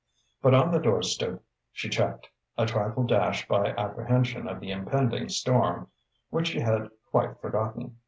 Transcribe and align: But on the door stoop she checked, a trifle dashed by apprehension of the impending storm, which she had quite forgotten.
But 0.41 0.55
on 0.55 0.71
the 0.71 0.79
door 0.79 1.03
stoop 1.03 1.43
she 1.71 1.87
checked, 1.87 2.27
a 2.57 2.65
trifle 2.65 3.03
dashed 3.03 3.47
by 3.47 3.67
apprehension 3.73 4.47
of 4.47 4.59
the 4.59 4.71
impending 4.71 5.29
storm, 5.29 5.89
which 6.31 6.47
she 6.47 6.61
had 6.61 6.89
quite 7.11 7.39
forgotten. 7.39 7.99